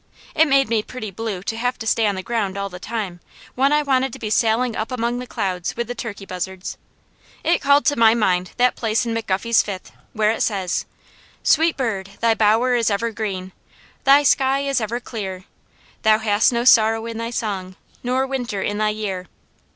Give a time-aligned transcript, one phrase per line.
[0.33, 3.19] It made me pretty blue to have to stay on the ground all the time,
[3.53, 6.75] when I wanted to be sailing up among the clouds with the turkey buzzards.
[7.43, 10.87] It called to my mind that place in McGuffey's Fifth where it says:
[11.43, 13.51] "Sweet bird, thy bower is ever green,
[14.03, 15.45] Thy sky is ever clear;
[16.01, 19.27] Thou hast no sorrow in thy song, No winter in thy year."